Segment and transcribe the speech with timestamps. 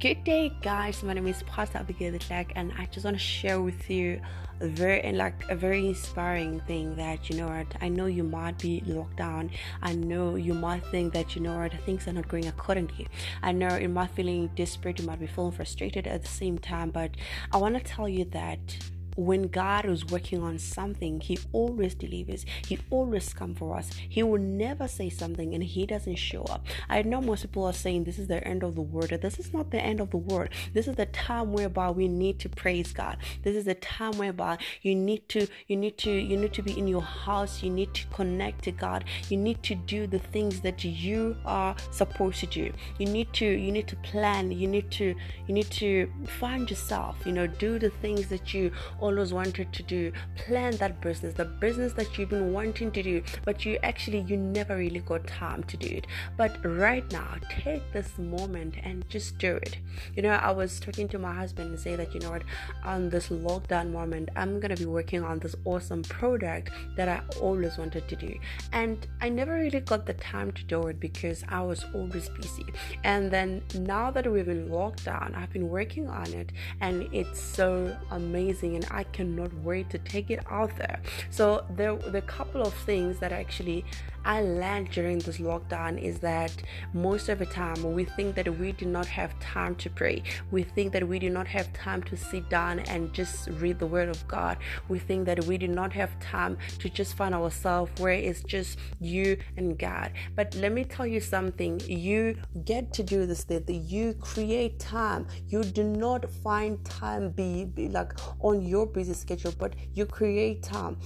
[0.00, 1.02] Good day, guys.
[1.02, 4.18] My name is Pastor Abigail Clark, and I just want to share with you
[4.60, 8.22] a very and like a very inspiring thing that you know what I know you
[8.22, 9.50] might be locked down.
[9.82, 13.08] I know you might think that you know what things are not going accordingly.
[13.42, 16.88] I know you might feeling desperate, you might be feeling frustrated at the same time,
[16.92, 17.10] but
[17.52, 18.78] I want to tell you that
[19.16, 22.46] when God is working on something, He always delivers.
[22.66, 23.90] He always comes for us.
[24.08, 26.66] He will never say something and He doesn't show up.
[26.88, 29.10] I know most people are saying this is the end of the world.
[29.10, 30.50] This is not the end of the world.
[30.72, 33.18] This is the time whereby we need to praise God.
[33.42, 36.78] This is the time whereby you need to you need to you need to be
[36.78, 37.62] in your house.
[37.62, 39.04] You need to connect to God.
[39.28, 42.72] You need to do the things that you are supposed to do.
[42.98, 44.50] You need to you need to plan.
[44.50, 45.14] You need to
[45.46, 47.16] you need to find yourself.
[47.24, 50.12] You know, do the things that you always wanted to do.
[50.36, 54.36] Plan that business the business that you've been wanting to do but you actually you
[54.36, 56.06] never really got time to do it.
[56.36, 59.78] But right now take this moment and just do it.
[60.14, 62.42] You know i was talking to my husband and say that you know what
[62.84, 67.78] on this lockdown moment i'm gonna be working on this awesome product that i always
[67.78, 68.32] wanted to do.
[68.72, 72.66] And i never really got the time to do it because i was always busy.
[73.04, 77.40] And then now that we've been locked down i've been working on it and it's
[77.40, 81.00] so amazing and I cannot wait to take it out there.
[81.30, 83.84] So there, a couple of things that actually
[84.24, 86.52] I learned during this lockdown is that
[86.92, 90.22] most of the time we think that we do not have time to pray.
[90.50, 93.86] We think that we do not have time to sit down and just read the
[93.86, 94.58] Word of God.
[94.88, 98.78] We think that we do not have time to just find ourselves where it's just
[99.00, 100.12] you and God.
[100.36, 105.26] But let me tell you something you get to do this that you create time.
[105.48, 110.62] You do not find time be, be like on your busy schedule, but you create
[110.62, 110.98] time.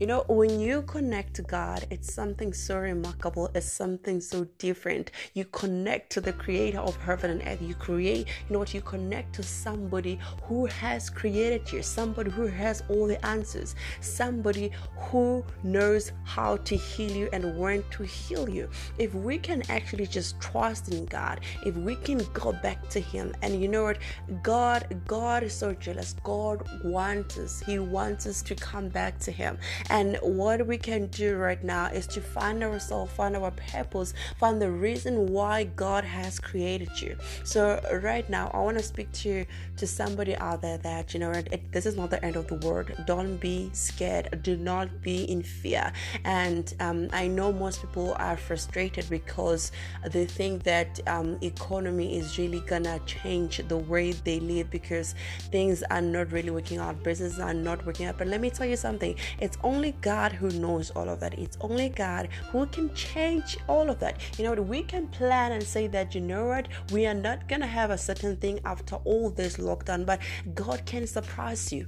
[0.00, 3.50] You know, when you connect to God, it's something so remarkable.
[3.52, 5.10] It's something so different.
[5.34, 7.60] You connect to the creator of heaven and earth.
[7.60, 8.72] You create, you know what?
[8.72, 14.70] You connect to somebody who has created you, somebody who has all the answers, somebody
[14.96, 18.70] who knows how to heal you and when to heal you.
[18.98, 23.34] If we can actually just trust in God, if we can go back to Him,
[23.42, 23.98] and you know what?
[24.44, 26.14] God, God is so jealous.
[26.22, 27.60] God wants us.
[27.66, 29.58] He wants us to come back to Him.
[29.90, 34.60] And what we can do right now is to find ourselves, find our purpose, find
[34.60, 37.16] the reason why God has created you.
[37.44, 39.44] So right now, I want to speak to
[39.76, 42.56] to somebody out there that you know it, this is not the end of the
[42.56, 42.90] world.
[43.06, 44.42] Don't be scared.
[44.42, 45.92] Do not be in fear.
[46.24, 49.72] And um, I know most people are frustrated because
[50.10, 55.14] they think that um, economy is really gonna change the way they live because
[55.50, 57.02] things are not really working out.
[57.02, 58.18] Businesses are not working out.
[58.18, 59.14] But let me tell you something.
[59.40, 61.38] It's only only God who knows all of that.
[61.38, 64.20] It's only God who can change all of that.
[64.36, 67.60] You know, we can plan and say that, you know what, we are not going
[67.60, 70.20] to have a certain thing after all this lockdown, but
[70.52, 71.86] God can surprise you.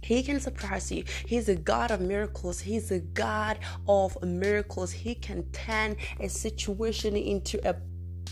[0.00, 1.04] He can surprise you.
[1.26, 2.60] He's a God of miracles.
[2.60, 4.90] He's a God of miracles.
[4.90, 7.76] He can turn a situation into a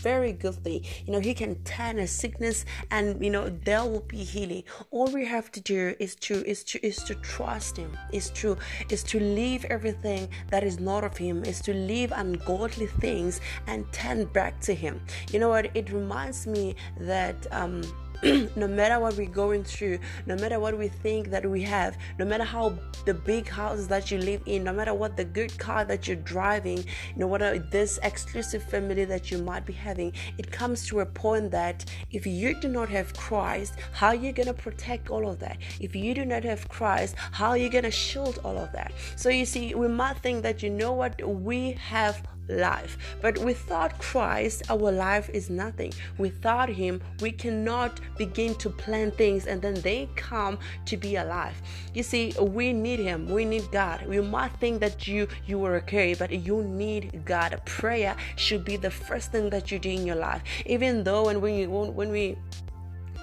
[0.01, 0.83] very good thing.
[1.05, 4.63] You know, He can turn a sickness, and you know there will be healing.
[4.91, 7.97] All we have to do is to is to is to trust Him.
[8.11, 8.57] Is to
[8.89, 11.43] is to leave everything that is not of Him.
[11.43, 15.01] Is to leave ungodly things and turn back to Him.
[15.31, 15.75] You know what?
[15.75, 17.81] It reminds me that um
[18.55, 22.25] no matter what we're going through, no matter what we think that we have, no
[22.25, 25.83] matter how the big houses that you live in, no matter what the good car
[25.85, 30.51] that you're driving, you know, what this exclusive family that you might be having, it
[30.51, 34.53] comes to a point that if you do not have Christ, how are you gonna
[34.53, 35.57] protect all of that?
[35.79, 38.91] If you do not have Christ, how are you gonna shield all of that?
[39.15, 42.97] So you see, we might think that you know what we have life.
[43.21, 45.93] But without Christ, our life is nothing.
[46.17, 51.61] Without Him, we cannot begin to plan things and then they come to be alive.
[51.93, 53.27] You see, we need Him.
[53.27, 54.05] We need God.
[54.07, 57.61] We might think that you you are okay, but you need God.
[57.65, 60.41] Prayer should be the first thing that you do in your life.
[60.65, 62.37] Even though and when you when we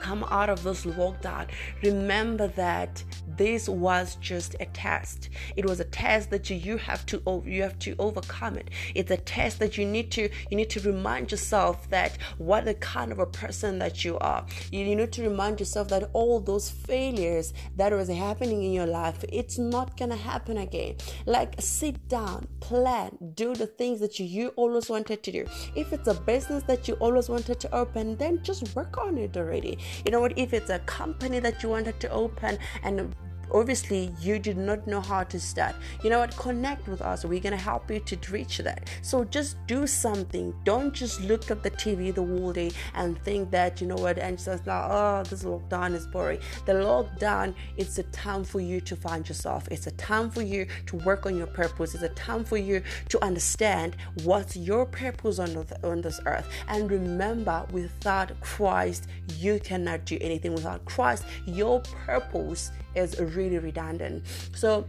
[0.00, 1.48] come out of this lockdown,
[1.82, 3.02] remember that
[3.36, 5.30] this was just a test.
[5.56, 8.70] It was a test that you, you have to you have to overcome it.
[8.94, 12.74] It's a test that you need to you need to remind yourself that what the
[12.74, 14.44] kind of a person that you are.
[14.70, 18.86] You, you need to remind yourself that all those failures that was happening in your
[18.86, 20.96] life, it's not gonna happen again.
[21.26, 25.46] Like sit down, plan, do the things that you, you always wanted to do.
[25.74, 29.36] If it's a business that you always wanted to open, then just work on it
[29.36, 29.78] already.
[30.04, 30.38] You know what?
[30.38, 33.14] If it's a company that you wanted to open and
[33.52, 35.74] obviously you did not know how to start.
[36.02, 36.36] You know what?
[36.36, 37.24] Connect with us.
[37.24, 38.88] We're going to help you to reach that.
[39.02, 40.54] So just do something.
[40.64, 44.18] Don't just look at the tv the whole day and think that you know what
[44.18, 46.40] and just like oh this lockdown is boring.
[46.66, 49.68] The lockdown it's a time for you to find yourself.
[49.70, 51.94] It's a time for you to work on your purpose.
[51.94, 56.48] It's a time for you to understand what's your purpose on, the, on this earth.
[56.68, 59.06] And remember without christ
[59.36, 60.54] you cannot do anything.
[60.54, 64.24] Without christ your purpose is really redundant.
[64.54, 64.86] So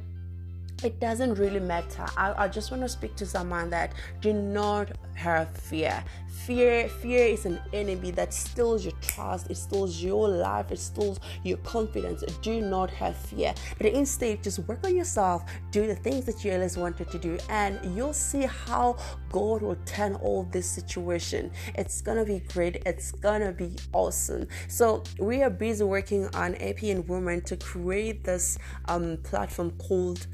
[0.84, 2.06] it doesn't really matter.
[2.16, 6.04] I, I just want to speak to someone that do not have fear.
[6.46, 11.20] Fear, fear is an enemy that steals your trust, it steals your life, it steals
[11.44, 12.24] your confidence.
[12.42, 16.54] Do not have fear, but instead just work on yourself, do the things that you
[16.54, 18.98] always wanted to do, and you'll see how
[19.30, 21.52] God will turn all this situation.
[21.76, 24.48] It's gonna be great, it's gonna be awesome.
[24.70, 30.26] So we are busy working on APN Women to create this um, platform called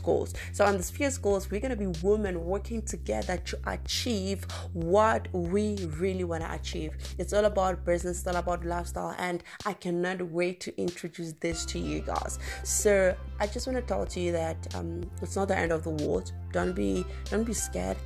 [0.00, 0.34] Goals.
[0.52, 5.86] So on this Fierce Goals, we're gonna be women working together to achieve what we
[5.98, 6.92] really want to achieve.
[7.18, 11.64] It's all about business, it's all about lifestyle, and I cannot wait to introduce this
[11.66, 12.38] to you guys.
[12.62, 15.90] So I just want to tell you that um, it's not the end of the
[15.90, 16.32] world.
[16.52, 17.96] Don't be don't be scared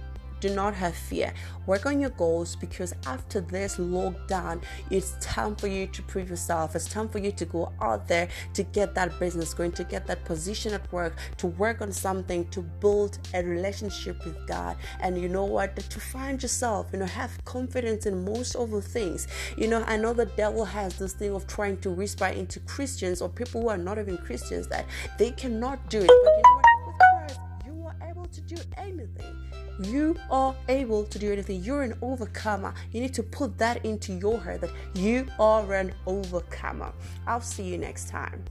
[0.40, 1.32] do not have fear.
[1.66, 6.76] Work on your goals because after this lockdown, it's time for you to prove yourself.
[6.76, 10.06] It's time for you to go out there to get that business going, to get
[10.06, 14.76] that position at work, to work on something, to build a relationship with God.
[15.00, 15.76] And you know what?
[15.76, 19.26] To find yourself, you know, have confidence in most of the things.
[19.56, 23.20] You know, I know the devil has this thing of trying to whisper into Christians
[23.20, 24.86] or people who are not even Christians that
[25.18, 26.06] they cannot do it.
[26.06, 26.64] But you know what?
[26.86, 29.35] With Christ, you are able to do anything.
[29.80, 31.62] You are able to do anything.
[31.62, 32.72] You're an overcomer.
[32.92, 36.92] You need to put that into your head that you are an overcomer.
[37.26, 38.44] I'll see you next time.